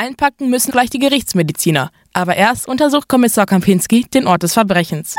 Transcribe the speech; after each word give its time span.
Einpacken 0.00 0.48
müssen 0.48 0.72
gleich 0.72 0.88
die 0.88 0.98
Gerichtsmediziner. 0.98 1.90
Aber 2.14 2.34
erst 2.34 2.66
untersucht 2.66 3.06
Kommissar 3.06 3.44
Kampinski 3.44 4.06
den 4.14 4.26
Ort 4.26 4.42
des 4.42 4.54
Verbrechens. 4.54 5.14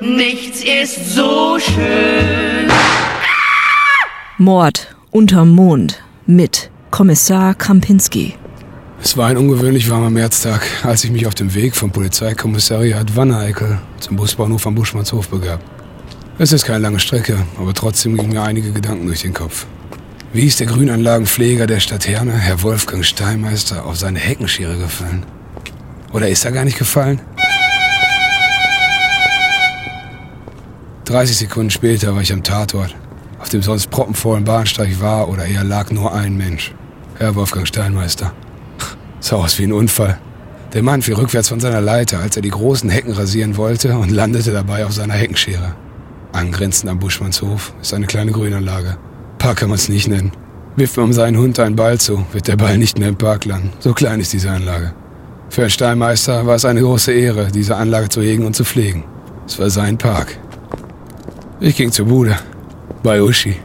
Nichts 0.00 0.64
ist 0.64 1.14
so 1.14 1.58
schön. 1.58 2.70
Mord 4.38 4.96
unterm 5.10 5.50
Mond 5.50 6.02
mit 6.24 6.70
Kommissar 6.90 7.54
Kampinski. 7.54 8.36
Es 9.02 9.18
war 9.18 9.26
ein 9.28 9.36
ungewöhnlich 9.36 9.90
warmer 9.90 10.08
Märztag, 10.08 10.62
als 10.82 11.04
ich 11.04 11.10
mich 11.10 11.26
auf 11.26 11.34
dem 11.34 11.52
Weg 11.52 11.76
vom 11.76 11.90
Polizeikommissariat 11.90 13.14
Wanne-Eickel 13.14 13.82
zum 14.00 14.16
Busbahnhof 14.16 14.66
am 14.66 14.76
Buschmannshof 14.76 15.28
begab. 15.28 15.60
Es 16.38 16.52
ist 16.52 16.64
keine 16.64 16.78
lange 16.78 17.00
Strecke, 17.00 17.36
aber 17.58 17.74
trotzdem 17.74 18.16
gingen 18.16 18.32
mir 18.32 18.42
einige 18.42 18.72
Gedanken 18.72 19.06
durch 19.06 19.20
den 19.20 19.34
Kopf. 19.34 19.66
Wie 20.34 20.46
ist 20.48 20.58
der 20.58 20.66
Grünanlagenpfleger 20.66 21.68
der 21.68 21.78
Stadt 21.78 22.08
Herne, 22.08 22.32
Herr 22.32 22.60
Wolfgang 22.62 23.04
Steinmeister, 23.04 23.86
auf 23.86 23.96
seine 23.96 24.18
Heckenschere 24.18 24.76
gefallen? 24.76 25.24
Oder 26.12 26.28
ist 26.28 26.44
er 26.44 26.50
gar 26.50 26.64
nicht 26.64 26.76
gefallen? 26.76 27.20
30 31.04 31.36
Sekunden 31.36 31.70
später 31.70 32.16
war 32.16 32.20
ich 32.20 32.32
am 32.32 32.42
Tatort. 32.42 32.96
Auf 33.38 33.50
dem 33.50 33.62
sonst 33.62 33.90
proppenvollen 33.92 34.42
Bahnsteig 34.42 35.00
war 35.00 35.28
oder 35.28 35.46
eher 35.46 35.62
lag 35.62 35.92
nur 35.92 36.12
ein 36.12 36.36
Mensch. 36.36 36.74
Herr 37.16 37.36
Wolfgang 37.36 37.68
Steinmeister. 37.68 38.32
Sah 39.20 39.36
aus 39.36 39.56
wie 39.60 39.68
ein 39.68 39.72
Unfall. 39.72 40.18
Der 40.72 40.82
Mann 40.82 41.02
fiel 41.02 41.14
rückwärts 41.14 41.50
von 41.50 41.60
seiner 41.60 41.80
Leiter, 41.80 42.18
als 42.18 42.34
er 42.34 42.42
die 42.42 42.50
großen 42.50 42.90
Hecken 42.90 43.12
rasieren 43.12 43.56
wollte 43.56 43.96
und 43.96 44.10
landete 44.10 44.50
dabei 44.50 44.84
auf 44.84 44.94
seiner 44.94 45.14
Heckenschere. 45.14 45.76
Angrenzend 46.32 46.90
am 46.90 46.98
Buschmannshof 46.98 47.72
ist 47.80 47.94
eine 47.94 48.06
kleine 48.06 48.32
Grünanlage. 48.32 48.98
Park 49.44 49.58
kann 49.58 49.68
man 49.68 49.76
es 49.76 49.90
nicht 49.90 50.08
nennen. 50.08 50.32
Wirft 50.74 50.96
man 50.96 51.12
seinen 51.12 51.36
Hund 51.36 51.60
einen 51.60 51.76
Ball 51.76 51.98
zu, 52.00 52.24
wird 52.32 52.48
der 52.48 52.56
Ball 52.56 52.78
nicht 52.78 52.98
mehr 52.98 53.10
im 53.10 53.16
Park 53.16 53.44
landen. 53.44 53.74
So 53.78 53.92
klein 53.92 54.18
ist 54.18 54.32
diese 54.32 54.48
Anlage. 54.50 54.94
Für 55.50 55.60
Herrn 55.60 55.70
Steinmeister 55.70 56.46
war 56.46 56.54
es 56.54 56.64
eine 56.64 56.80
große 56.80 57.12
Ehre, 57.12 57.48
diese 57.52 57.76
Anlage 57.76 58.08
zu 58.08 58.22
hegen 58.22 58.46
und 58.46 58.56
zu 58.56 58.64
pflegen. 58.64 59.04
Es 59.46 59.58
war 59.58 59.68
sein 59.68 59.98
Park. 59.98 60.38
Ich 61.60 61.76
ging 61.76 61.92
zur 61.92 62.06
Bude. 62.06 62.38
Bei 63.02 63.20
Uschi. 63.20 63.56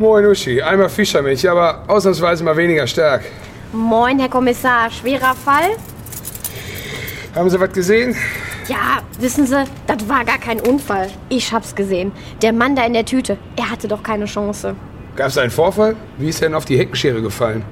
Moin 0.00 0.26
Uschi, 0.26 0.60
einmal 0.60 0.88
Fischermilch, 0.88 1.48
aber 1.48 1.84
ausnahmsweise 1.86 2.42
mal 2.42 2.56
weniger 2.56 2.88
stark. 2.88 3.22
Moin, 3.72 4.18
Herr 4.18 4.28
Kommissar. 4.28 4.90
Schwerer 4.90 5.36
Fall? 5.36 5.76
Haben 7.36 7.50
Sie 7.50 7.60
was 7.60 7.72
gesehen? 7.72 8.16
Ja, 8.70 9.02
wissen 9.18 9.46
Sie, 9.46 9.64
das 9.88 10.08
war 10.08 10.24
gar 10.24 10.38
kein 10.38 10.60
Unfall. 10.60 11.08
Ich 11.28 11.52
hab's 11.52 11.74
gesehen. 11.74 12.12
Der 12.40 12.52
Mann 12.52 12.76
da 12.76 12.86
in 12.86 12.92
der 12.92 13.04
Tüte, 13.04 13.36
er 13.56 13.68
hatte 13.68 13.88
doch 13.88 14.04
keine 14.04 14.26
Chance. 14.26 14.76
Gab 15.16 15.26
es 15.26 15.38
einen 15.38 15.50
Vorfall? 15.50 15.96
Wie 16.18 16.28
ist 16.28 16.40
er 16.40 16.50
denn 16.50 16.54
auf 16.54 16.66
die 16.66 16.78
Heckenschere 16.78 17.20
gefallen? 17.20 17.64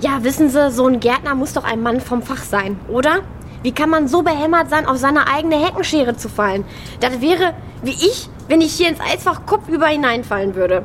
Ja, 0.00 0.24
wissen 0.24 0.48
Sie, 0.48 0.70
so 0.70 0.86
ein 0.86 1.00
Gärtner 1.00 1.34
muss 1.34 1.52
doch 1.52 1.64
ein 1.64 1.82
Mann 1.82 2.00
vom 2.00 2.22
Fach 2.22 2.42
sein, 2.42 2.78
oder? 2.88 3.20
Wie 3.62 3.72
kann 3.72 3.90
man 3.90 4.08
so 4.08 4.22
behämmert 4.22 4.70
sein, 4.70 4.86
auf 4.86 4.96
seine 4.96 5.30
eigene 5.30 5.62
Heckenschere 5.62 6.16
zu 6.16 6.30
fallen? 6.30 6.64
Das 7.00 7.20
wäre 7.20 7.52
wie 7.82 7.90
ich, 7.90 8.30
wenn 8.48 8.62
ich 8.62 8.72
hier 8.72 8.88
ins 8.88 9.00
Eisfach 9.00 9.44
kopfüber 9.44 9.88
hineinfallen 9.88 10.54
würde. 10.54 10.82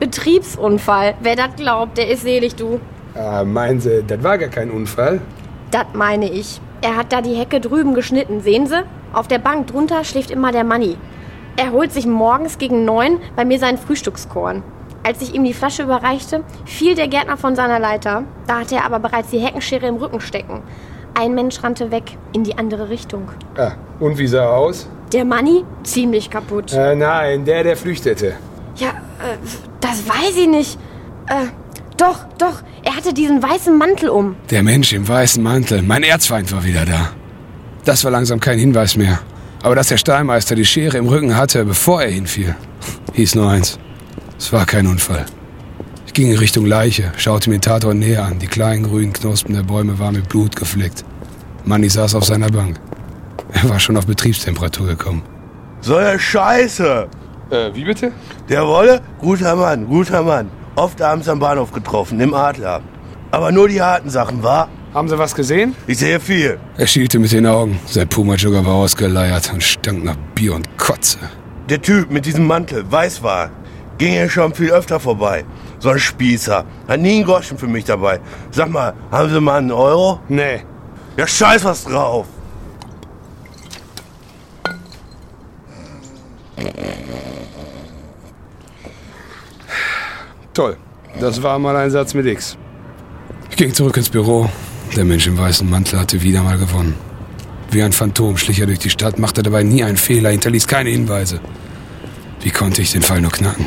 Betriebsunfall. 0.00 1.16
Wer 1.20 1.36
das 1.36 1.54
glaubt, 1.56 1.98
der 1.98 2.08
ist 2.08 2.22
selig, 2.22 2.54
du. 2.54 2.80
Ah, 3.14 3.44
meinen 3.44 3.78
Sie, 3.78 4.02
das 4.06 4.22
war 4.22 4.38
gar 4.38 4.48
kein 4.48 4.70
Unfall? 4.70 5.20
Das 5.70 5.84
meine 5.92 6.30
ich. 6.30 6.62
Er 6.80 6.96
hat 6.96 7.12
da 7.12 7.20
die 7.20 7.34
Hecke 7.34 7.60
drüben 7.60 7.92
geschnitten, 7.92 8.40
sehen 8.40 8.66
Sie? 8.66 8.82
Auf 9.12 9.28
der 9.28 9.38
Bank 9.38 9.66
drunter 9.66 10.04
schläft 10.04 10.30
immer 10.30 10.52
der 10.52 10.64
Manni. 10.64 10.96
Er 11.56 11.72
holt 11.72 11.92
sich 11.92 12.06
morgens 12.06 12.56
gegen 12.56 12.84
neun 12.84 13.18
bei 13.36 13.44
mir 13.44 13.58
seinen 13.58 13.76
Frühstückskorn. 13.76 14.62
Als 15.04 15.20
ich 15.20 15.34
ihm 15.34 15.44
die 15.44 15.52
Flasche 15.52 15.82
überreichte, 15.82 16.44
fiel 16.64 16.94
der 16.94 17.08
Gärtner 17.08 17.36
von 17.36 17.56
seiner 17.56 17.78
Leiter. 17.78 18.24
Da 18.46 18.60
hatte 18.60 18.76
er 18.76 18.86
aber 18.86 19.00
bereits 19.00 19.30
die 19.30 19.40
Heckenschere 19.40 19.86
im 19.86 19.96
Rücken 19.96 20.20
stecken. 20.20 20.62
Ein 21.14 21.34
Mensch 21.34 21.62
rannte 21.62 21.90
weg, 21.90 22.04
in 22.32 22.44
die 22.44 22.56
andere 22.56 22.88
Richtung. 22.88 23.28
Ah, 23.56 23.72
und 24.00 24.16
wie 24.16 24.26
sah 24.26 24.44
er 24.44 24.56
aus? 24.56 24.88
Der 25.12 25.26
Manni? 25.26 25.64
Ziemlich 25.82 26.30
kaputt. 26.30 26.72
Äh, 26.72 26.94
nein, 26.94 27.44
der, 27.44 27.64
der 27.64 27.76
flüchtete. 27.76 28.34
Ja, 28.76 28.88
äh, 28.88 29.36
das 29.80 30.08
weiß 30.08 30.36
ich 30.38 30.48
nicht. 30.48 30.78
Äh, 31.26 31.48
doch, 31.98 32.24
doch, 32.38 32.62
er 32.82 32.96
hatte 32.96 33.12
diesen 33.12 33.42
weißen 33.42 33.76
Mantel 33.76 34.08
um. 34.08 34.36
Der 34.50 34.62
Mensch 34.62 34.94
im 34.94 35.06
weißen 35.06 35.42
Mantel. 35.42 35.82
Mein 35.82 36.02
Erzfeind 36.02 36.50
war 36.50 36.64
wieder 36.64 36.86
da. 36.86 37.10
Das 37.84 38.04
war 38.04 38.10
langsam 38.10 38.38
kein 38.38 38.58
Hinweis 38.58 38.96
mehr. 38.96 39.18
Aber 39.62 39.74
dass 39.74 39.88
der 39.88 39.96
Stahlmeister 39.96 40.54
die 40.54 40.64
Schere 40.64 40.98
im 40.98 41.06
Rücken 41.06 41.36
hatte, 41.36 41.64
bevor 41.64 42.02
er 42.02 42.10
hinfiel, 42.10 42.54
hieß 43.12 43.34
nur 43.34 43.50
eins. 43.50 43.78
Es 44.38 44.52
war 44.52 44.66
kein 44.66 44.86
Unfall. 44.86 45.26
Ich 46.06 46.12
ging 46.12 46.30
in 46.30 46.38
Richtung 46.38 46.66
Leiche, 46.66 47.12
schaute 47.16 47.48
mir 47.48 47.56
den 47.56 47.62
Tatort 47.62 47.96
näher 47.96 48.24
an. 48.24 48.38
Die 48.38 48.46
kleinen 48.46 48.84
grünen 48.84 49.12
Knospen 49.12 49.54
der 49.54 49.62
Bäume 49.62 49.98
waren 49.98 50.14
mit 50.14 50.28
Blut 50.28 50.56
gefleckt. 50.56 51.04
Manni 51.64 51.88
saß 51.88 52.14
auf 52.16 52.24
seiner 52.24 52.50
Bank. 52.50 52.80
Er 53.52 53.68
war 53.68 53.80
schon 53.80 53.96
auf 53.96 54.06
Betriebstemperatur 54.06 54.86
gekommen. 54.86 55.22
So 55.80 55.96
eine 55.96 56.18
Scheiße! 56.18 57.08
Äh, 57.50 57.74
wie 57.74 57.84
bitte? 57.84 58.12
Der 58.48 58.66
Wolle? 58.66 59.00
Guter 59.18 59.56
Mann, 59.56 59.86
guter 59.86 60.22
Mann. 60.22 60.50
Oft 60.74 61.02
abends 61.02 61.28
am 61.28 61.38
Bahnhof 61.38 61.72
getroffen, 61.72 62.18
im 62.20 62.34
Adler. 62.34 62.80
Aber 63.30 63.52
nur 63.52 63.68
die 63.68 63.82
harten 63.82 64.10
Sachen, 64.10 64.42
war? 64.42 64.68
Haben 64.94 65.08
Sie 65.08 65.18
was 65.18 65.34
gesehen? 65.34 65.74
Ich 65.86 65.98
sehe 65.98 66.20
viel. 66.20 66.58
Er 66.76 66.86
schielte 66.86 67.18
mit 67.18 67.32
den 67.32 67.46
Augen. 67.46 67.80
Sein 67.86 68.06
Puma-Jogger 68.08 68.64
war 68.66 68.74
ausgeleiert 68.74 69.50
und 69.50 69.62
stank 69.62 70.04
nach 70.04 70.16
Bier 70.34 70.54
und 70.54 70.76
Kotze. 70.76 71.18
Der 71.70 71.80
Typ 71.80 72.10
mit 72.10 72.26
diesem 72.26 72.46
Mantel, 72.46 72.84
weiß 72.90 73.22
war, 73.22 73.50
ging 73.96 74.12
hier 74.12 74.28
schon 74.28 74.54
viel 74.54 74.70
öfter 74.70 75.00
vorbei. 75.00 75.44
So 75.78 75.88
ein 75.88 75.98
Spießer. 75.98 76.66
Hat 76.88 77.00
nie 77.00 77.16
einen 77.16 77.24
Groschen 77.24 77.56
für 77.56 77.66
mich 77.66 77.84
dabei. 77.84 78.20
Sag 78.50 78.68
mal, 78.68 78.92
haben 79.10 79.32
Sie 79.32 79.40
mal 79.40 79.58
einen 79.58 79.72
Euro? 79.72 80.20
Nee. 80.28 80.60
Ja, 81.16 81.26
scheiß 81.26 81.64
was 81.64 81.84
drauf. 81.84 82.26
Toll. 90.52 90.76
Das 91.18 91.42
war 91.42 91.58
mal 91.58 91.76
ein 91.76 91.90
Satz 91.90 92.12
mit 92.12 92.26
X. 92.26 92.58
Ich 93.50 93.56
ging 93.56 93.72
zurück 93.72 93.96
ins 93.96 94.10
Büro. 94.10 94.50
Der 94.96 95.06
Mensch 95.06 95.26
im 95.26 95.38
weißen 95.38 95.68
Mantel 95.68 95.98
hatte 95.98 96.22
wieder 96.22 96.42
mal 96.42 96.58
gewonnen. 96.58 96.94
Wie 97.70 97.82
ein 97.82 97.92
Phantom 97.92 98.36
schlich 98.36 98.60
er 98.60 98.66
durch 98.66 98.78
die 98.78 98.90
Stadt, 98.90 99.18
machte 99.18 99.42
dabei 99.42 99.62
nie 99.62 99.82
einen 99.82 99.96
Fehler, 99.96 100.30
hinterließ 100.30 100.66
keine 100.66 100.90
Hinweise. 100.90 101.40
Wie 102.42 102.50
konnte 102.50 102.82
ich 102.82 102.92
den 102.92 103.00
Fall 103.00 103.22
nur 103.22 103.30
knacken? 103.30 103.66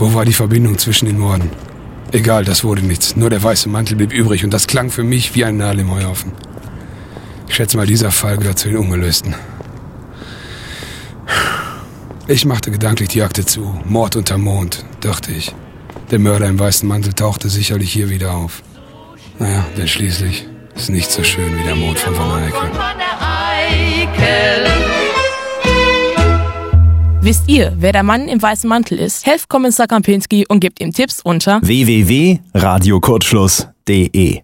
Wo 0.00 0.14
war 0.14 0.24
die 0.24 0.32
Verbindung 0.32 0.78
zwischen 0.78 1.06
den 1.06 1.18
Morden? 1.18 1.50
Egal, 2.10 2.44
das 2.44 2.64
wurde 2.64 2.82
nichts. 2.82 3.14
Nur 3.14 3.30
der 3.30 3.42
weiße 3.42 3.68
Mantel 3.68 3.96
blieb 3.96 4.12
übrig 4.12 4.44
und 4.44 4.52
das 4.52 4.66
klang 4.66 4.90
für 4.90 5.04
mich 5.04 5.36
wie 5.36 5.44
ein 5.44 5.58
Nadel 5.58 5.80
im 5.80 5.92
Heuhaufen. 5.92 6.32
Ich 7.48 7.54
schätze 7.54 7.76
mal, 7.76 7.86
dieser 7.86 8.10
Fall 8.10 8.36
gehört 8.36 8.58
zu 8.58 8.68
den 8.68 8.78
Ungelösten. 8.78 9.36
Ich 12.26 12.44
machte 12.44 12.72
gedanklich 12.72 13.10
die 13.10 13.22
Akte 13.22 13.46
zu. 13.46 13.80
Mord 13.84 14.16
unter 14.16 14.38
Mond, 14.38 14.84
dachte 15.00 15.30
ich. 15.30 15.54
Der 16.10 16.18
Mörder 16.18 16.48
im 16.48 16.58
weißen 16.58 16.88
Mantel 16.88 17.12
tauchte 17.12 17.48
sicherlich 17.48 17.92
hier 17.92 18.10
wieder 18.10 18.34
auf. 18.34 18.62
Denn 19.76 19.88
schließlich 19.88 20.46
ist 20.74 20.90
nichts 20.90 21.14
so 21.14 21.22
schön 21.22 21.58
wie 21.58 21.64
der 21.64 21.74
Mond 21.74 21.98
von 21.98 22.16
Van 22.16 22.42
Eyck. 22.42 22.54
Wisst 27.24 27.48
ihr, 27.48 27.72
wer 27.76 27.92
der 27.92 28.02
Mann 28.02 28.28
im 28.28 28.42
weißen 28.42 28.68
Mantel 28.68 28.98
ist? 28.98 29.24
Helft 29.24 29.48
Kommissar 29.48 29.86
Kampinski 29.86 30.44
und 30.48 30.58
gebt 30.58 30.80
ihm 30.80 30.92
Tipps 30.92 31.20
unter 31.20 31.60
www.radiokurzschluss.de 31.62 34.40